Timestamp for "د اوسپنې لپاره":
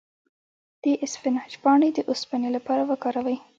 1.93-2.83